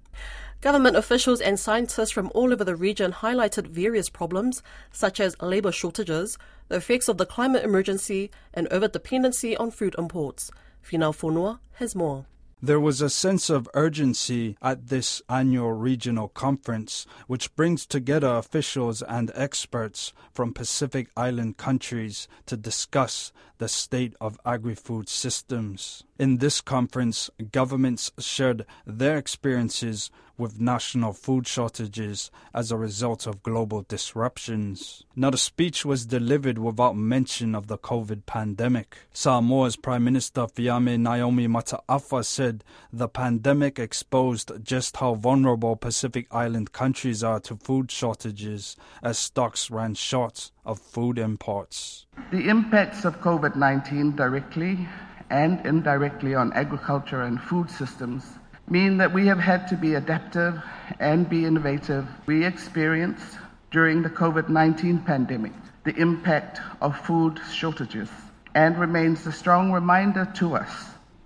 Government 0.60 0.96
officials 0.96 1.40
and 1.40 1.56
scientists 1.56 2.10
from 2.10 2.32
all 2.34 2.52
over 2.52 2.64
the 2.64 2.74
region 2.74 3.12
highlighted 3.12 3.68
various 3.68 4.08
problems, 4.08 4.60
such 4.90 5.20
as 5.20 5.40
labour 5.40 5.70
shortages, 5.70 6.36
the 6.66 6.78
effects 6.78 7.06
of 7.06 7.18
the 7.18 7.24
climate 7.24 7.62
emergency, 7.62 8.28
and 8.52 8.66
over 8.72 8.88
dependency 8.88 9.56
on 9.56 9.70
food 9.70 9.94
imports. 9.96 10.50
Finau 10.84 11.14
Fonua 11.14 11.60
has 11.74 11.94
more. 11.94 12.26
There 12.64 12.78
was 12.78 13.02
a 13.02 13.10
sense 13.10 13.50
of 13.50 13.68
urgency 13.74 14.56
at 14.62 14.86
this 14.86 15.20
annual 15.28 15.72
regional 15.72 16.28
conference, 16.28 17.06
which 17.26 17.52
brings 17.56 17.86
together 17.86 18.28
officials 18.28 19.02
and 19.02 19.32
experts 19.34 20.12
from 20.32 20.54
Pacific 20.54 21.08
Island 21.16 21.56
countries 21.56 22.28
to 22.46 22.56
discuss 22.56 23.32
the 23.58 23.66
state 23.66 24.14
of 24.20 24.38
agri 24.46 24.76
food 24.76 25.08
systems. 25.08 26.04
In 26.20 26.36
this 26.36 26.60
conference, 26.60 27.30
governments 27.50 28.12
shared 28.20 28.64
their 28.86 29.18
experiences 29.18 30.12
with 30.36 30.60
national 30.60 31.12
food 31.12 31.46
shortages 31.46 32.30
as 32.54 32.70
a 32.70 32.76
result 32.76 33.26
of 33.26 33.42
global 33.42 33.82
disruptions. 33.82 35.04
Now, 35.14 35.30
the 35.30 35.38
speech 35.38 35.84
was 35.84 36.06
delivered 36.06 36.58
without 36.58 36.96
mention 36.96 37.54
of 37.54 37.66
the 37.66 37.78
COVID 37.78 38.26
pandemic. 38.26 38.96
Samoa's 39.12 39.76
Prime 39.76 40.04
Minister 40.04 40.46
Fiame 40.46 40.98
Naomi 40.98 41.46
Mata'afa 41.46 42.24
said 42.24 42.64
the 42.92 43.08
pandemic 43.08 43.78
exposed 43.78 44.52
just 44.62 44.96
how 44.96 45.14
vulnerable 45.14 45.76
Pacific 45.76 46.26
Island 46.30 46.72
countries 46.72 47.22
are 47.22 47.40
to 47.40 47.56
food 47.56 47.90
shortages 47.90 48.76
as 49.02 49.18
stocks 49.18 49.70
ran 49.70 49.94
short 49.94 50.50
of 50.64 50.78
food 50.78 51.18
imports. 51.18 52.06
The 52.30 52.48
impacts 52.48 53.04
of 53.04 53.20
COVID 53.20 53.56
19 53.56 54.16
directly 54.16 54.88
and 55.30 55.64
indirectly 55.64 56.34
on 56.34 56.52
agriculture 56.52 57.22
and 57.22 57.40
food 57.40 57.70
systems 57.70 58.38
mean 58.72 58.96
that 58.96 59.12
we 59.12 59.26
have 59.26 59.38
had 59.38 59.68
to 59.68 59.76
be 59.76 59.96
adaptive 59.96 60.58
and 60.98 61.28
be 61.28 61.44
innovative. 61.44 62.08
We 62.24 62.46
experienced 62.46 63.36
during 63.70 64.00
the 64.00 64.08
COVID 64.08 64.48
19 64.48 65.00
pandemic 65.00 65.52
the 65.84 65.94
impact 65.96 66.58
of 66.80 66.98
food 66.98 67.38
shortages 67.52 68.08
and 68.54 68.78
remains 68.78 69.26
a 69.26 69.32
strong 69.32 69.72
reminder 69.72 70.26
to 70.36 70.56
us 70.56 70.72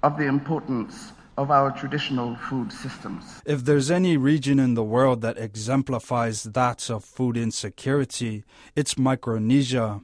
of 0.02 0.18
the 0.18 0.26
importance 0.26 1.12
of 1.38 1.52
our 1.52 1.70
traditional 1.70 2.34
food 2.48 2.72
systems. 2.72 3.22
If 3.46 3.64
there's 3.64 3.92
any 3.92 4.16
region 4.16 4.58
in 4.58 4.74
the 4.74 4.82
world 4.82 5.20
that 5.20 5.38
exemplifies 5.38 6.42
that 6.42 6.90
of 6.90 7.04
food 7.04 7.36
insecurity, 7.36 8.42
it's 8.74 8.98
Micronesia. 8.98 10.00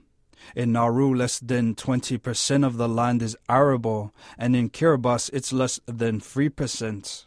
In 0.55 0.73
Nauru, 0.73 1.13
less 1.15 1.41
than 1.41 1.75
20% 1.75 2.67
of 2.67 2.77
the 2.77 2.89
land 2.89 3.23
is 3.23 3.37
arable, 3.49 4.13
and 4.39 4.55
in 4.55 4.71
Kiribati, 4.71 5.31
it's 5.33 5.53
less 5.53 5.81
than 5.87 6.21
3%. 6.21 7.27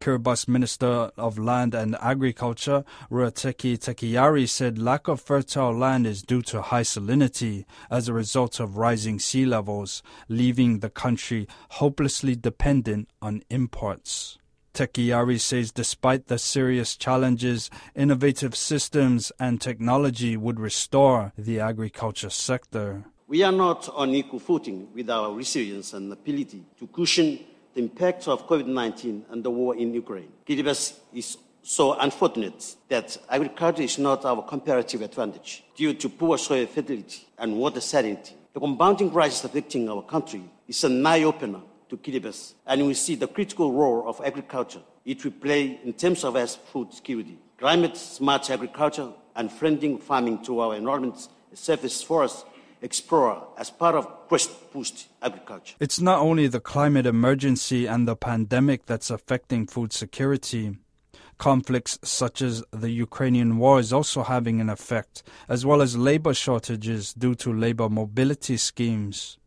Kiribati 0.00 0.48
Minister 0.48 1.10
of 1.16 1.38
Land 1.38 1.74
and 1.74 1.96
Agriculture, 2.00 2.84
Ruateki 3.10 3.78
Tekaiara, 3.78 4.48
said 4.48 4.78
lack 4.78 5.08
of 5.08 5.20
fertile 5.20 5.76
land 5.76 6.06
is 6.06 6.22
due 6.22 6.42
to 6.42 6.62
high 6.62 6.82
salinity 6.82 7.64
as 7.90 8.08
a 8.08 8.12
result 8.12 8.60
of 8.60 8.76
rising 8.76 9.18
sea 9.18 9.44
levels, 9.44 10.02
leaving 10.28 10.78
the 10.78 10.90
country 10.90 11.48
hopelessly 11.70 12.36
dependent 12.36 13.08
on 13.20 13.42
imports. 13.50 14.38
Tekiari 14.72 15.40
says 15.40 15.72
despite 15.72 16.28
the 16.28 16.38
serious 16.38 16.96
challenges, 16.96 17.68
innovative 17.96 18.54
systems 18.54 19.32
and 19.40 19.60
technology 19.60 20.36
would 20.36 20.60
restore 20.60 21.32
the 21.36 21.58
agriculture 21.58 22.30
sector. 22.30 23.04
We 23.26 23.42
are 23.42 23.52
not 23.52 23.88
on 23.88 24.14
equal 24.14 24.38
footing 24.38 24.88
with 24.94 25.10
our 25.10 25.34
resilience 25.34 25.92
and 25.92 26.12
ability 26.12 26.64
to 26.78 26.86
cushion 26.86 27.40
the 27.78 27.84
impact 27.84 28.26
of 28.26 28.44
COVID 28.48 28.66
19 28.66 29.26
and 29.30 29.44
the 29.44 29.50
war 29.50 29.76
in 29.76 29.94
Ukraine. 29.94 30.32
Kiribati 30.44 30.94
is 31.14 31.38
so 31.62 31.92
unfortunate 31.92 32.74
that 32.88 33.16
agriculture 33.30 33.82
is 33.82 33.98
not 33.98 34.24
our 34.24 34.42
comparative 34.42 35.00
advantage 35.02 35.62
due 35.76 35.94
to 35.94 36.08
poor 36.08 36.36
soil 36.38 36.66
fertility 36.66 37.28
and 37.38 37.56
water 37.56 37.78
salinity. 37.78 38.32
The 38.52 38.58
compounding 38.58 39.10
crisis 39.12 39.44
affecting 39.44 39.88
our 39.88 40.02
country 40.02 40.42
is 40.66 40.82
an 40.82 41.06
eye 41.06 41.22
opener 41.22 41.60
to 41.88 41.96
Kiribati, 41.96 42.54
and 42.66 42.84
we 42.84 42.94
see 42.94 43.14
the 43.14 43.28
critical 43.28 43.70
role 43.72 44.08
of 44.08 44.20
agriculture 44.24 44.82
it 45.04 45.24
will 45.24 45.38
play 45.46 45.80
in 45.84 45.92
terms 45.92 46.24
of 46.24 46.34
as 46.34 46.56
food 46.56 46.92
security, 46.92 47.38
climate 47.58 47.96
smart 47.96 48.50
agriculture, 48.50 49.10
and 49.36 49.52
friendly 49.52 49.96
farming 49.98 50.42
to 50.42 50.58
our 50.58 50.74
environment, 50.74 51.28
surface 51.54 52.02
forests, 52.02 52.44
explorer 52.82 53.42
as 53.56 53.70
part 53.70 53.94
of 53.94 54.06
Quest 54.28 54.72
Boost 54.72 55.08
Agriculture. 55.22 55.76
It's 55.80 56.00
not 56.00 56.20
only 56.20 56.46
the 56.46 56.60
climate 56.60 57.06
emergency 57.06 57.86
and 57.86 58.06
the 58.06 58.16
pandemic 58.16 58.86
that's 58.86 59.10
affecting 59.10 59.66
food 59.66 59.92
security. 59.92 60.76
Conflicts 61.38 61.98
such 62.02 62.42
as 62.42 62.64
the 62.72 62.90
Ukrainian 62.90 63.58
war 63.58 63.78
is 63.78 63.92
also 63.92 64.24
having 64.24 64.60
an 64.60 64.68
effect, 64.68 65.22
as 65.48 65.64
well 65.64 65.80
as 65.80 65.96
labor 65.96 66.34
shortages 66.34 67.14
due 67.14 67.36
to 67.36 67.52
labor 67.52 67.88
mobility 67.88 68.56
schemes. 68.56 69.38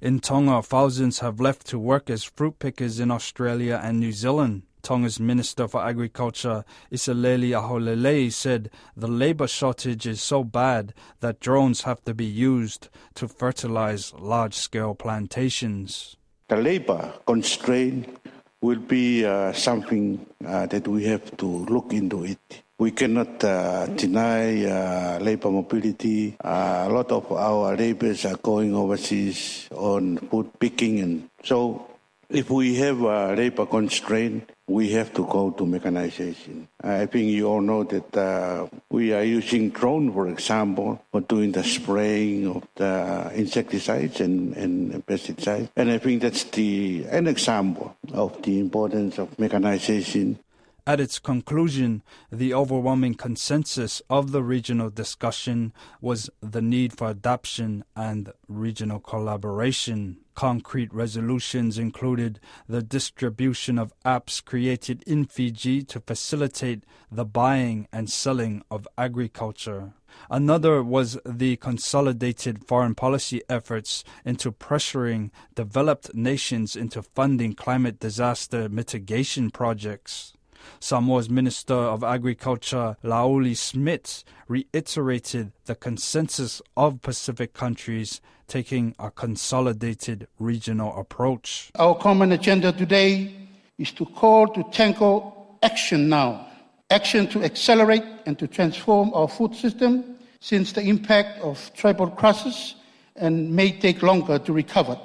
In 0.00 0.20
Tonga, 0.20 0.62
thousands 0.62 1.20
have 1.20 1.40
left 1.40 1.66
to 1.68 1.78
work 1.78 2.10
as 2.10 2.24
fruit 2.24 2.58
pickers 2.58 3.00
in 3.00 3.10
Australia 3.10 3.80
and 3.82 4.00
New 4.00 4.12
Zealand. 4.12 4.62
Tonga's 4.82 5.20
Minister 5.20 5.68
for 5.68 5.84
Agriculture, 5.84 6.64
Isileli 6.92 7.50
Aholelei, 7.50 8.32
said 8.32 8.70
the 8.96 9.08
labor 9.08 9.46
shortage 9.46 10.06
is 10.06 10.22
so 10.22 10.44
bad 10.44 10.94
that 11.20 11.40
drones 11.40 11.82
have 11.82 12.02
to 12.04 12.14
be 12.14 12.24
used 12.24 12.88
to 13.14 13.28
fertilize 13.28 14.12
large 14.14 14.54
scale 14.54 14.94
plantations. 14.94 16.16
The 16.48 16.56
labor 16.56 17.12
constraint 17.26 18.18
will 18.60 18.78
be 18.78 19.24
uh, 19.24 19.52
something 19.52 20.26
uh, 20.44 20.66
that 20.66 20.86
we 20.86 21.04
have 21.04 21.36
to 21.38 21.46
look 21.46 21.92
into 21.92 22.24
it. 22.24 22.62
We 22.78 22.92
cannot 22.92 23.44
uh, 23.44 23.86
deny 23.88 24.64
uh, 24.64 25.18
labor 25.20 25.50
mobility. 25.50 26.36
Uh, 26.42 26.86
a 26.88 26.90
lot 26.90 27.12
of 27.12 27.30
our 27.30 27.76
laborers 27.76 28.24
are 28.24 28.36
going 28.36 28.74
overseas 28.74 29.68
on 29.70 30.16
food 30.16 30.50
picking, 30.58 31.00
and 31.00 31.28
so 31.44 31.89
if 32.30 32.48
we 32.48 32.76
have 32.76 33.00
a 33.00 33.34
labor 33.34 33.66
constraint, 33.66 34.50
we 34.68 34.90
have 34.90 35.12
to 35.14 35.26
go 35.26 35.50
to 35.50 35.66
mechanization. 35.66 36.68
I 36.82 37.06
think 37.06 37.30
you 37.30 37.48
all 37.48 37.60
know 37.60 37.84
that 37.84 38.16
uh, 38.16 38.68
we 38.88 39.12
are 39.12 39.24
using 39.24 39.70
drone, 39.70 40.12
for 40.12 40.28
example, 40.28 41.04
for 41.10 41.20
doing 41.22 41.52
the 41.52 41.64
spraying 41.64 42.46
of 42.46 42.66
the 42.76 43.32
insecticides 43.34 44.20
and, 44.20 44.56
and 44.56 45.06
pesticides. 45.06 45.70
And 45.76 45.90
I 45.90 45.98
think 45.98 46.22
that's 46.22 46.44
the 46.44 47.04
an 47.10 47.26
example 47.26 47.96
of 48.12 48.40
the 48.42 48.60
importance 48.60 49.18
of 49.18 49.36
mechanization 49.38 50.38
at 50.86 50.98
its 50.98 51.18
conclusion, 51.18 52.02
the 52.32 52.52
overwhelming 52.54 53.14
consensus 53.14 54.02
of 54.10 54.32
the 54.32 54.42
regional 54.42 54.90
discussion 54.90 55.72
was 56.00 56.30
the 56.40 56.62
need 56.62 56.96
for 56.96 57.10
adoption 57.10 57.84
and 57.94 58.32
regional 58.48 58.98
collaboration. 58.98 60.18
Concrete 60.40 60.94
resolutions 60.94 61.76
included 61.76 62.40
the 62.66 62.82
distribution 62.82 63.78
of 63.78 63.92
apps 64.06 64.42
created 64.42 65.02
in 65.06 65.26
Fiji 65.26 65.82
to 65.82 66.00
facilitate 66.00 66.84
the 67.12 67.26
buying 67.26 67.86
and 67.92 68.08
selling 68.08 68.62
of 68.70 68.88
agriculture. 68.96 69.92
Another 70.30 70.82
was 70.82 71.18
the 71.26 71.56
consolidated 71.56 72.66
foreign 72.66 72.94
policy 72.94 73.42
efforts 73.50 74.02
into 74.24 74.50
pressuring 74.50 75.30
developed 75.54 76.14
nations 76.14 76.74
into 76.74 77.02
funding 77.02 77.52
climate 77.52 78.00
disaster 78.00 78.70
mitigation 78.70 79.50
projects. 79.50 80.32
Samoa's 80.80 81.28
Minister 81.28 81.74
of 81.74 82.02
Agriculture, 82.02 82.96
Laauli 83.04 83.56
Schmidt, 83.56 84.24
reiterated 84.48 85.52
the 85.66 85.74
consensus 85.74 86.62
of 86.76 87.02
Pacific 87.02 87.54
countries 87.54 88.20
taking 88.48 88.94
a 88.98 89.10
consolidated 89.10 90.26
regional 90.38 90.98
approach. 90.98 91.70
Our 91.76 91.94
common 91.94 92.32
agenda 92.32 92.72
today 92.72 93.32
is 93.78 93.92
to 93.92 94.04
call 94.04 94.48
to 94.48 94.64
tackle 94.72 95.58
action 95.62 96.08
now. 96.08 96.46
Action 96.90 97.28
to 97.28 97.44
accelerate 97.44 98.04
and 98.26 98.38
to 98.38 98.48
transform 98.48 99.14
our 99.14 99.28
food 99.28 99.54
system 99.54 100.16
since 100.40 100.72
the 100.72 100.82
impact 100.82 101.40
of 101.40 101.70
tribal 101.74 102.08
crisis 102.08 102.74
and 103.16 103.54
may 103.54 103.70
take 103.70 104.02
longer 104.02 104.38
to 104.40 104.52
recover. 104.52 104.98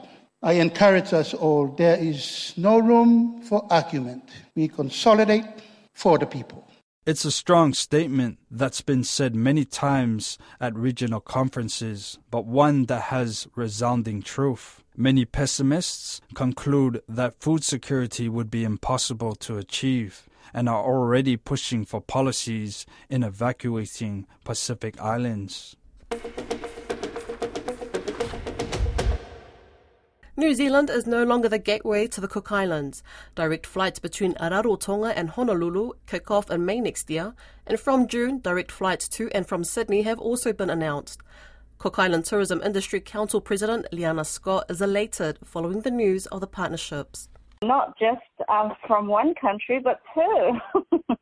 I 0.43 0.53
encourage 0.53 1.13
us 1.13 1.33
all 1.33 1.67
there 1.67 1.97
is 1.97 2.53
no 2.55 2.77
room 2.79 3.41
for 3.41 3.65
argument. 3.71 4.29
We 4.55 4.67
consolidate 4.67 5.45
for 5.93 6.17
the 6.17 6.25
people. 6.25 6.67
It's 7.05 7.23
a 7.23 7.31
strong 7.31 7.73
statement 7.73 8.39
that's 8.49 8.81
been 8.81 9.03
said 9.03 9.35
many 9.35 9.63
times 9.63 10.37
at 10.59 10.75
regional 10.75 11.19
conferences, 11.19 12.17
but 12.31 12.45
one 12.45 12.85
that 12.85 13.03
has 13.03 13.47
resounding 13.55 14.23
truth. 14.23 14.83
Many 14.97 15.25
pessimists 15.25 16.19
conclude 16.33 17.01
that 17.07 17.39
food 17.39 17.63
security 17.63 18.27
would 18.27 18.49
be 18.49 18.63
impossible 18.63 19.35
to 19.35 19.57
achieve 19.57 20.27
and 20.51 20.67
are 20.67 20.83
already 20.83 21.37
pushing 21.37 21.85
for 21.85 22.01
policies 22.01 22.85
in 23.09 23.23
evacuating 23.23 24.25
Pacific 24.43 24.99
Islands. 24.99 25.75
New 30.37 30.53
Zealand 30.53 30.89
is 30.89 31.07
no 31.07 31.23
longer 31.23 31.47
the 31.47 31.57
gateway 31.57 32.07
to 32.07 32.19
the 32.19 32.27
Cook 32.27 32.51
Islands. 32.51 33.01
Direct 33.35 33.65
flights 33.65 33.99
between 33.99 34.33
Rarotonga 34.33 35.13
and 35.15 35.29
Honolulu 35.29 35.91
kick 36.07 36.29
off 36.29 36.51
in 36.51 36.65
May 36.65 36.81
next 36.81 37.09
year, 37.09 37.33
and 37.65 37.79
from 37.79 38.05
June, 38.05 38.41
direct 38.41 38.69
flights 38.69 39.07
to 39.09 39.29
and 39.31 39.47
from 39.47 39.63
Sydney 39.63 40.01
have 40.01 40.19
also 40.19 40.51
been 40.51 40.69
announced. 40.69 41.21
Cook 41.77 41.97
Island 41.99 42.25
Tourism 42.25 42.61
Industry 42.61 42.99
Council 42.99 43.39
President 43.39 43.85
Liana 43.93 44.25
Scott 44.25 44.65
is 44.69 44.81
elated 44.81 45.39
following 45.41 45.81
the 45.81 45.91
news 45.91 46.25
of 46.25 46.41
the 46.41 46.47
partnerships. 46.47 47.29
Not 47.63 47.97
just 47.97 48.49
um, 48.49 48.73
from 48.85 49.07
one 49.07 49.35
country, 49.35 49.79
but 49.81 50.01
two. 50.13 50.59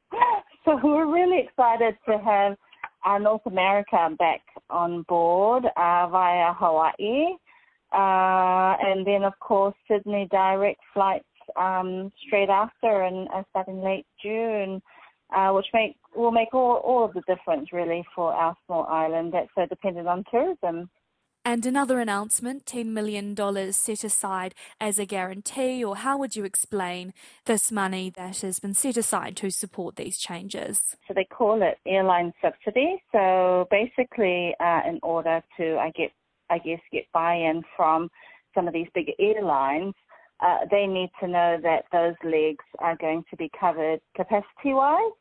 so 0.65 0.79
we're 0.83 1.05
really 1.05 1.37
excited 1.37 1.95
to 2.09 2.17
have 2.17 2.57
uh, 3.05 3.19
North 3.19 3.45
America 3.45 4.09
back 4.17 4.41
on 4.71 5.03
board 5.03 5.65
uh, 5.65 6.07
via 6.07 6.53
Hawaii. 6.53 7.35
Uh, 7.93 8.75
and 8.81 9.05
then, 9.05 9.23
of 9.23 9.37
course, 9.39 9.75
Sydney 9.87 10.27
direct 10.31 10.79
flights 10.93 11.25
um, 11.55 12.11
straight 12.25 12.49
after 12.49 13.03
and 13.03 13.27
uh, 13.33 13.43
starting 13.51 13.81
late 13.81 14.05
June, 14.21 14.81
uh, 15.35 15.51
which 15.51 15.67
make 15.73 15.95
will 16.15 16.31
make 16.31 16.53
all, 16.53 16.77
all 16.77 17.05
of 17.05 17.13
the 17.13 17.21
difference 17.27 17.73
really 17.73 18.03
for 18.15 18.33
our 18.33 18.55
small 18.65 18.85
island 18.85 19.33
that's 19.33 19.49
so 19.55 19.65
dependent 19.65 20.07
on 20.07 20.23
tourism. 20.29 20.89
And 21.45 21.65
another 21.65 21.99
announcement 21.99 22.65
$10 22.65 22.85
million 22.85 23.35
set 23.73 24.05
aside 24.05 24.55
as 24.79 24.97
a 24.97 25.05
guarantee, 25.05 25.83
or 25.83 25.97
how 25.97 26.17
would 26.17 26.37
you 26.37 26.45
explain 26.45 27.13
this 27.45 27.69
money 27.69 28.09
that 28.15 28.39
has 28.39 28.59
been 28.59 28.73
set 28.73 28.95
aside 28.95 29.35
to 29.37 29.49
support 29.49 29.97
these 29.97 30.17
changes? 30.17 30.95
So 31.05 31.13
they 31.13 31.25
call 31.25 31.61
it 31.61 31.79
airline 31.85 32.31
subsidy. 32.41 33.03
So 33.11 33.67
basically, 33.69 34.55
uh, 34.61 34.81
in 34.87 34.99
order 35.03 35.43
to, 35.57 35.77
I 35.77 35.91
get, 35.91 36.11
I 36.49 36.57
guess, 36.59 36.79
get 36.91 37.05
buy-in 37.13 37.63
from 37.75 38.09
some 38.53 38.67
of 38.67 38.73
these 38.73 38.87
bigger 38.93 39.13
airlines, 39.19 39.93
uh, 40.39 40.59
they 40.69 40.85
need 40.87 41.09
to 41.19 41.27
know 41.27 41.57
that 41.63 41.85
those 41.91 42.15
legs 42.23 42.65
are 42.79 42.97
going 42.97 43.23
to 43.29 43.37
be 43.37 43.49
covered 43.59 44.01
capacity-wise. 44.15 45.13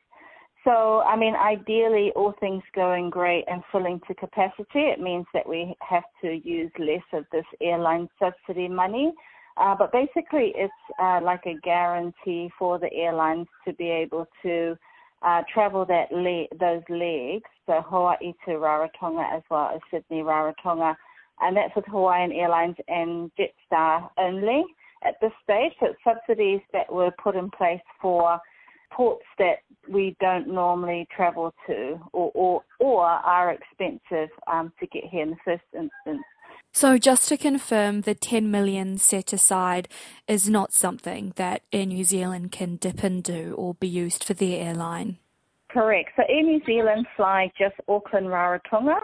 So, 0.64 1.00
I 1.00 1.16
mean, 1.16 1.34
ideally, 1.34 2.12
all 2.14 2.34
things 2.38 2.62
going 2.74 3.10
great 3.10 3.44
and 3.48 3.62
filling 3.72 4.00
to 4.06 4.14
capacity, 4.14 4.80
it 4.80 5.00
means 5.00 5.26
that 5.34 5.48
we 5.48 5.74
have 5.80 6.04
to 6.22 6.40
use 6.44 6.70
less 6.78 7.02
of 7.12 7.24
this 7.32 7.44
airline 7.60 8.08
subsidy 8.18 8.68
money. 8.68 9.12
Uh, 9.56 9.74
but 9.74 9.92
basically, 9.92 10.52
it's 10.56 10.72
uh, 11.00 11.20
like 11.22 11.42
a 11.46 11.58
guarantee 11.62 12.50
for 12.58 12.78
the 12.78 12.92
airlines 12.92 13.48
to 13.66 13.72
be 13.74 13.88
able 13.90 14.26
to 14.42 14.76
uh, 15.22 15.42
travel 15.52 15.84
that 15.84 16.10
le- 16.12 16.46
those 16.58 16.82
legs, 16.88 17.48
so 17.66 17.82
Hawaii 17.86 18.32
to 18.44 18.52
Rarotonga 18.52 19.36
as 19.36 19.42
well 19.50 19.70
as 19.74 19.80
Sydney 19.90 20.22
Rarotonga, 20.22 20.96
and 21.42 21.56
that's 21.56 21.74
with 21.76 21.84
Hawaiian 21.86 22.32
Airlines 22.32 22.76
and 22.88 23.30
Jetstar 23.38 24.08
only 24.18 24.64
at 25.04 25.14
this 25.20 25.32
stage. 25.42 25.72
So 25.80 25.86
it's 25.86 25.98
subsidies 26.04 26.60
that 26.72 26.92
were 26.92 27.10
put 27.22 27.36
in 27.36 27.50
place 27.50 27.80
for 28.00 28.40
ports 28.90 29.24
that 29.38 29.58
we 29.88 30.16
don't 30.20 30.48
normally 30.48 31.06
travel 31.14 31.52
to 31.66 31.98
or, 32.12 32.30
or, 32.34 32.62
or 32.78 33.04
are 33.04 33.50
expensive 33.50 34.28
um, 34.46 34.72
to 34.80 34.86
get 34.86 35.04
here 35.04 35.22
in 35.22 35.30
the 35.30 35.36
first 35.44 35.64
instance. 35.72 36.24
So, 36.74 36.96
just 36.96 37.28
to 37.28 37.36
confirm, 37.36 38.00
the 38.00 38.14
10 38.14 38.50
million 38.50 38.96
set 38.96 39.34
aside 39.34 39.88
is 40.26 40.48
not 40.48 40.72
something 40.72 41.34
that 41.36 41.62
Air 41.70 41.84
New 41.84 42.02
Zealand 42.02 42.50
can 42.50 42.76
dip 42.76 43.04
into 43.04 43.52
or 43.52 43.74
be 43.74 43.88
used 43.88 44.24
for 44.24 44.32
their 44.32 44.64
airline? 44.66 45.18
Correct. 45.68 46.10
So, 46.16 46.22
Air 46.28 46.42
New 46.42 46.62
Zealand 46.64 47.06
fly 47.14 47.52
just 47.58 47.74
Auckland 47.88 48.28
Rarotonga. 48.28 49.00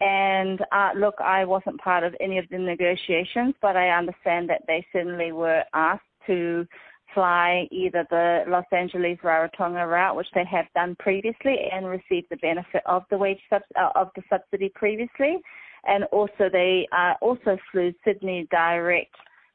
And 0.00 0.60
uh, 0.70 0.90
look, 0.96 1.14
I 1.20 1.44
wasn't 1.44 1.80
part 1.80 2.04
of 2.04 2.14
any 2.20 2.38
of 2.38 2.48
the 2.50 2.58
negotiations, 2.58 3.54
but 3.60 3.76
I 3.76 3.90
understand 3.90 4.48
that 4.48 4.62
they 4.66 4.86
certainly 4.92 5.32
were 5.32 5.64
asked 5.74 6.02
to 6.26 6.66
fly 7.14 7.66
either 7.70 8.06
the 8.10 8.44
Los 8.46 8.66
Angeles 8.70 9.18
Rarotonga 9.24 9.88
route, 9.88 10.14
which 10.14 10.28
they 10.34 10.44
have 10.44 10.66
done 10.74 10.94
previously 10.98 11.56
and 11.72 11.86
received 11.86 12.28
the 12.30 12.36
benefit 12.36 12.82
of 12.86 13.04
the 13.10 13.18
wage 13.18 13.40
subs- 13.50 13.64
uh, 13.80 13.90
of 13.94 14.10
the 14.14 14.22
subsidy 14.30 14.70
previously, 14.74 15.38
and 15.86 16.04
also 16.12 16.48
they 16.52 16.86
uh, 16.96 17.14
also 17.20 17.56
flew 17.72 17.92
Sydney 18.04 18.46
direct 18.50 19.14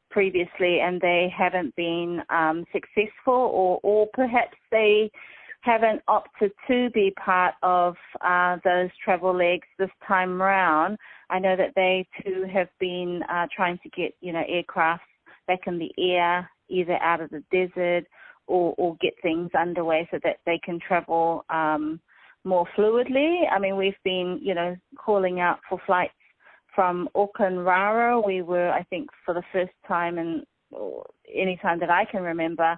previously, 0.10 0.82
and 0.82 1.00
they 1.00 1.32
haven't 1.36 1.76
been 1.76 2.22
um, 2.30 2.66
successful, 2.72 3.34
or 3.34 3.80
or 3.84 4.08
perhaps 4.14 4.58
they 4.72 5.10
haven't 5.64 6.02
opted 6.08 6.52
to 6.68 6.90
be 6.92 7.14
part 7.24 7.56
of 7.64 7.96
uh, 8.22 8.58
those 8.64 8.90
travel 9.04 9.36
legs 9.36 9.68
this 9.80 9.90
time 10.08 10.42
round. 10.42 10.98
I 11.30 11.40
know 11.40 11.56
that 11.56 11.74
they 11.76 12.06
too 12.24 12.46
have 12.54 12.68
been 12.80 13.22
uh, 13.32 13.48
trying 13.56 13.80
to 13.84 13.90
get 13.90 14.14
you 14.22 14.34
know 14.34 14.44
aircraft 14.48 15.04
back 15.48 15.62
in 15.68 15.80
the 15.80 15.92
air 15.98 16.50
either 16.70 16.98
out 17.02 17.22
of 17.22 17.30
the 17.30 17.44
desert 17.52 18.06
or, 18.48 18.74
or 18.78 18.98
get 19.02 19.14
things 19.22 19.50
underway 19.58 20.08
so 20.12 20.20
that 20.24 20.38
they 20.46 20.60
can 20.64 20.80
travel 20.80 21.46
um, 21.50 22.00
more 22.44 22.66
fluidly. 22.78 23.44
I 23.52 23.60
mean, 23.60 23.78
we've 23.78 23.94
been, 24.04 24.40
you 24.42 24.54
know, 24.54 24.76
calling 24.98 25.40
out 25.40 25.60
for 25.70 25.80
flights 25.86 26.14
from 26.76 27.08
Auckland 27.16 27.66
Raro. 27.66 28.26
We 28.26 28.42
were, 28.42 28.70
I 28.70 28.84
think, 28.84 29.10
for 29.26 29.34
the 29.34 29.44
first 29.52 29.74
time 29.88 30.18
in 30.18 30.44
any 31.34 31.58
time 31.62 31.80
that 31.80 31.90
I 31.90 32.06
can 32.06 32.24
remember, 32.24 32.78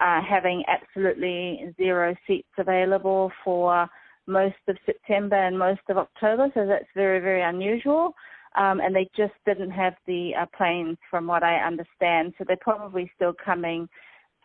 uh, 0.00 0.20
having 0.22 0.62
absolutely 0.68 1.74
zero 1.76 2.14
seats 2.26 2.48
available 2.58 3.30
for 3.44 3.88
most 4.26 4.56
of 4.68 4.76
September 4.86 5.36
and 5.36 5.58
most 5.58 5.82
of 5.88 5.98
October. 5.98 6.48
So 6.54 6.66
that's 6.66 6.88
very, 6.94 7.20
very 7.20 7.42
unusual 7.42 8.14
um, 8.56 8.80
and 8.80 8.94
they 8.94 9.08
just 9.16 9.34
didn't 9.46 9.70
have 9.70 9.94
the 10.06 10.32
uh, 10.40 10.46
planes, 10.56 10.98
from 11.10 11.26
what 11.26 11.42
I 11.42 11.56
understand. 11.56 12.34
So 12.38 12.44
they're 12.46 12.56
probably 12.60 13.10
still 13.16 13.34
coming 13.44 13.88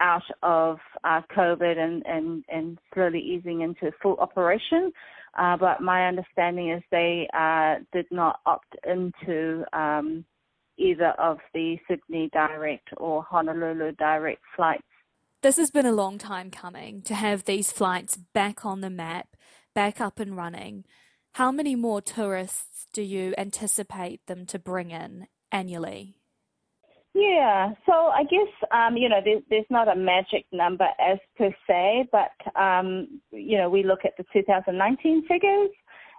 out 0.02 0.24
of 0.42 0.78
uh, 1.04 1.22
COVID 1.36 1.78
and, 1.78 2.04
and, 2.06 2.44
and 2.50 2.80
slowly 2.94 3.20
easing 3.20 3.62
into 3.62 3.92
full 4.02 4.16
operation. 4.18 4.92
Uh, 5.38 5.58
but 5.58 5.82
my 5.82 6.08
understanding 6.08 6.72
is 6.72 6.82
they 6.90 7.28
uh, 7.38 7.76
did 7.94 8.06
not 8.10 8.40
opt 8.46 8.76
into 8.88 9.64
um, 9.74 10.26
either 10.78 11.10
of 11.20 11.38
the 11.54 11.78
Sydney 11.88 12.30
direct 12.34 12.90
or 12.98 13.22
Honolulu 13.24 13.92
direct 13.94 14.42
flights. 14.56 14.84
This 15.42 15.56
has 15.56 15.72
been 15.72 15.86
a 15.86 15.94
long 15.94 16.18
time 16.18 16.52
coming 16.52 17.02
to 17.04 17.16
have 17.16 17.46
these 17.46 17.72
flights 17.72 18.18
back 18.34 18.66
on 18.66 18.82
the 18.82 18.90
map, 18.90 19.38
back 19.74 20.02
up 20.02 20.20
and 20.20 20.36
running. 20.36 20.84
How 21.36 21.50
many 21.50 21.76
more 21.76 22.02
tourists 22.02 22.88
do 22.92 23.02
you 23.02 23.34
anticipate 23.38 24.26
them 24.26 24.46
to 24.48 24.60
bring 24.60 24.92
in 24.92 25.28
annually? 25.50 26.18
Yeah, 27.14 27.70
so 27.86 27.94
I 27.94 28.24
guess 28.24 28.50
um, 28.72 28.98
you 28.98 29.08
know 29.08 29.22
there's, 29.24 29.42
there's 29.50 29.64
not 29.70 29.88
a 29.88 29.96
magic 29.96 30.46
number 30.52 30.90
as 31.00 31.20
per 31.38 31.56
se, 31.66 32.10
but 32.12 32.34
um, 32.62 33.22
you 33.32 33.58
know 33.58 33.70
we 33.70 33.84
look 33.84 34.04
at 34.04 34.18
the 34.18 34.26
2019 34.34 35.26
figures, 35.26 35.70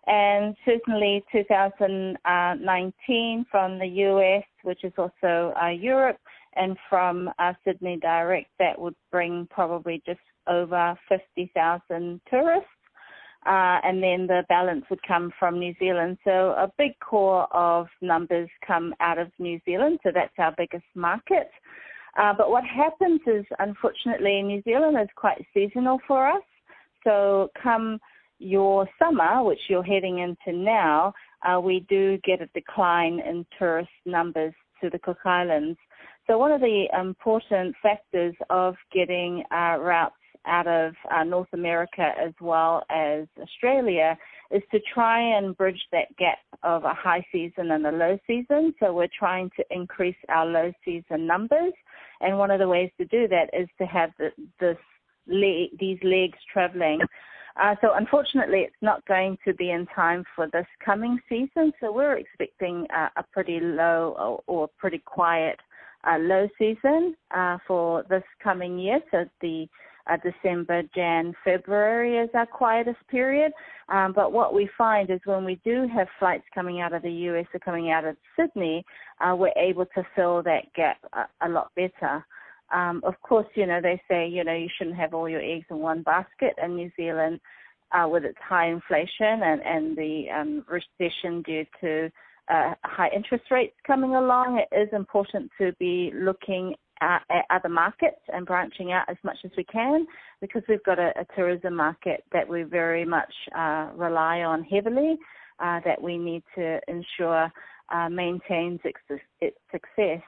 and 0.06 0.56
certainly 0.64 1.22
2019 1.30 3.44
from 3.50 3.78
the 3.78 3.86
US, 3.86 4.44
which 4.62 4.82
is 4.82 4.94
also 4.96 5.52
uh, 5.62 5.68
Europe, 5.68 6.16
and 6.60 6.76
from 6.88 7.30
uh, 7.38 7.54
Sydney 7.64 7.98
Direct, 8.00 8.50
that 8.58 8.78
would 8.78 8.94
bring 9.10 9.48
probably 9.50 10.02
just 10.06 10.20
over 10.46 10.96
50,000 11.08 12.20
tourists 12.30 12.68
uh, 13.46 13.80
and 13.84 14.02
then 14.02 14.26
the 14.26 14.42
balance 14.48 14.84
would 14.90 15.02
come 15.02 15.32
from 15.38 15.58
New 15.58 15.74
Zealand. 15.78 16.18
So 16.24 16.50
a 16.58 16.70
big 16.76 16.92
core 17.00 17.46
of 17.54 17.86
numbers 18.02 18.50
come 18.66 18.94
out 19.00 19.18
of 19.18 19.28
New 19.38 19.58
Zealand, 19.64 19.98
so 20.02 20.10
that's 20.14 20.34
our 20.38 20.54
biggest 20.56 20.84
market. 20.94 21.50
Uh, 22.18 22.34
but 22.36 22.50
what 22.50 22.64
happens 22.64 23.20
is, 23.26 23.46
unfortunately, 23.58 24.42
New 24.42 24.62
Zealand 24.62 24.98
is 25.00 25.08
quite 25.16 25.42
seasonal 25.54 25.98
for 26.06 26.28
us. 26.28 26.42
So 27.02 27.48
come 27.62 27.98
your 28.38 28.86
summer, 28.98 29.42
which 29.42 29.60
you're 29.68 29.82
heading 29.82 30.18
into 30.18 30.58
now, 30.58 31.14
uh, 31.42 31.58
we 31.60 31.86
do 31.88 32.18
get 32.24 32.42
a 32.42 32.46
decline 32.48 33.20
in 33.20 33.46
tourist 33.58 33.88
numbers 34.04 34.52
to 34.82 34.90
the 34.90 34.98
Cook 34.98 35.18
Islands. 35.24 35.78
So 36.26 36.38
one 36.38 36.52
of 36.52 36.60
the 36.60 36.86
important 36.98 37.74
factors 37.82 38.34
of 38.50 38.76
getting 38.92 39.42
uh, 39.50 39.78
routes 39.78 40.14
out 40.46 40.66
of 40.66 40.94
uh, 41.10 41.24
North 41.24 41.48
America 41.52 42.12
as 42.18 42.32
well 42.40 42.82
as 42.90 43.26
Australia 43.40 44.16
is 44.50 44.62
to 44.72 44.80
try 44.92 45.20
and 45.20 45.56
bridge 45.56 45.80
that 45.92 46.14
gap 46.16 46.38
of 46.62 46.84
a 46.84 46.94
high 46.94 47.24
season 47.30 47.70
and 47.72 47.86
a 47.86 47.92
low 47.92 48.18
season. 48.26 48.74
So 48.80 48.92
we're 48.92 49.08
trying 49.16 49.50
to 49.56 49.64
increase 49.70 50.16
our 50.28 50.46
low 50.46 50.72
season 50.84 51.26
numbers, 51.26 51.72
and 52.20 52.38
one 52.38 52.50
of 52.50 52.58
the 52.58 52.68
ways 52.68 52.90
to 52.98 53.04
do 53.06 53.28
that 53.28 53.50
is 53.52 53.68
to 53.78 53.86
have 53.86 54.10
the, 54.18 54.30
this 54.58 54.78
leg, 55.26 55.70
these 55.78 55.98
legs 56.02 56.38
traveling. 56.52 57.00
Uh, 57.60 57.74
so 57.80 57.94
unfortunately, 57.94 58.60
it's 58.60 58.74
not 58.80 59.04
going 59.06 59.36
to 59.46 59.52
be 59.54 59.70
in 59.70 59.86
time 59.86 60.24
for 60.34 60.48
this 60.52 60.66
coming 60.84 61.18
season. 61.28 61.72
So 61.80 61.92
we're 61.92 62.16
expecting 62.16 62.86
uh, 62.96 63.08
a 63.16 63.24
pretty 63.32 63.60
low 63.60 64.14
or, 64.18 64.42
or 64.46 64.68
pretty 64.78 64.98
quiet 64.98 65.58
uh, 66.04 66.18
low 66.18 66.48
season 66.58 67.14
uh, 67.34 67.58
for 67.66 68.04
this 68.08 68.22
coming 68.42 68.78
year. 68.78 69.00
So 69.10 69.24
the 69.40 69.66
uh, 70.10 70.16
December, 70.22 70.82
Jan, 70.94 71.34
February 71.44 72.18
is 72.18 72.30
our 72.34 72.46
quietest 72.46 72.98
period. 73.08 73.52
Um, 73.88 74.12
but 74.14 74.32
what 74.32 74.54
we 74.54 74.68
find 74.76 75.10
is 75.10 75.20
when 75.24 75.44
we 75.44 75.60
do 75.64 75.86
have 75.94 76.08
flights 76.18 76.44
coming 76.54 76.80
out 76.80 76.92
of 76.92 77.02
the 77.02 77.10
US 77.10 77.46
or 77.54 77.60
coming 77.60 77.90
out 77.90 78.04
of 78.04 78.16
Sydney, 78.36 78.84
uh, 79.20 79.34
we're 79.36 79.52
able 79.56 79.86
to 79.86 80.06
fill 80.16 80.42
that 80.42 80.72
gap 80.74 80.98
a, 81.12 81.46
a 81.46 81.48
lot 81.48 81.70
better. 81.76 82.24
Um, 82.72 83.02
of 83.04 83.20
course, 83.22 83.46
you 83.54 83.66
know, 83.66 83.80
they 83.80 84.00
say, 84.08 84.28
you 84.28 84.44
know, 84.44 84.54
you 84.54 84.68
shouldn't 84.78 84.96
have 84.96 85.12
all 85.12 85.28
your 85.28 85.42
eggs 85.42 85.66
in 85.70 85.78
one 85.78 86.02
basket. 86.02 86.54
In 86.62 86.76
New 86.76 86.90
Zealand, 86.96 87.40
uh, 87.92 88.06
with 88.08 88.24
its 88.24 88.38
high 88.40 88.68
inflation 88.68 89.42
and, 89.42 89.60
and 89.62 89.96
the 89.96 90.26
um, 90.34 90.64
recession 90.68 91.42
due 91.42 91.66
to 91.80 92.10
uh, 92.50 92.74
high 92.84 93.10
interest 93.14 93.44
rates 93.50 93.76
coming 93.86 94.14
along, 94.14 94.60
it 94.60 94.74
is 94.76 94.88
important 94.92 95.50
to 95.58 95.72
be 95.78 96.10
looking 96.14 96.74
at, 97.00 97.22
at 97.30 97.44
other 97.50 97.68
markets 97.68 98.20
and 98.32 98.46
branching 98.46 98.92
out 98.92 99.08
as 99.08 99.16
much 99.22 99.38
as 99.44 99.50
we 99.56 99.64
can 99.64 100.06
because 100.40 100.62
we've 100.68 100.82
got 100.84 100.98
a, 100.98 101.12
a 101.18 101.26
tourism 101.36 101.74
market 101.74 102.24
that 102.32 102.48
we 102.48 102.62
very 102.62 103.04
much 103.04 103.32
uh, 103.56 103.88
rely 103.94 104.40
on 104.40 104.62
heavily 104.64 105.16
uh, 105.60 105.80
that 105.84 106.00
we 106.00 106.18
need 106.18 106.42
to 106.54 106.80
ensure 106.88 107.50
uh, 107.90 108.08
maintains 108.08 108.80
its, 108.84 109.22
its 109.40 109.56
success. 109.70 110.20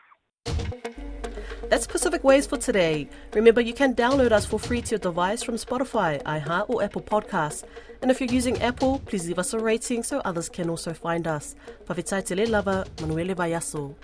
That's 1.68 1.86
Pacific 1.86 2.22
Waves 2.22 2.46
for 2.46 2.58
today. 2.58 3.08
Remember, 3.34 3.60
you 3.60 3.72
can 3.72 3.94
download 3.94 4.32
us 4.32 4.44
for 4.44 4.58
free 4.58 4.82
to 4.82 4.90
your 4.90 4.98
device 4.98 5.42
from 5.42 5.54
Spotify, 5.54 6.22
iHeart, 6.24 6.68
or 6.68 6.82
Apple 6.82 7.02
Podcasts. 7.02 7.64
And 8.02 8.10
if 8.10 8.20
you're 8.20 8.30
using 8.30 8.60
Apple, 8.60 9.00
please 9.06 9.26
leave 9.26 9.38
us 9.38 9.54
a 9.54 9.58
rating 9.58 10.02
so 10.02 10.20
others 10.24 10.48
can 10.48 10.68
also 10.68 10.92
find 10.92 11.26
us. 11.26 11.54
Pavitai 11.86 12.24
Tele 12.24 12.46
Lava, 12.46 12.84
Manuele 13.00 13.34
Vayaso. 13.34 13.94